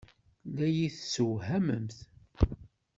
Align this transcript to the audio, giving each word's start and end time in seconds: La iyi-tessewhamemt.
La 0.55 0.67
iyi-tessewhamemt. 0.69 1.97